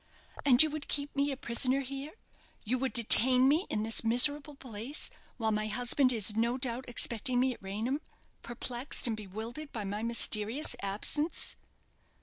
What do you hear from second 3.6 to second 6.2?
in this miserable place, while my husband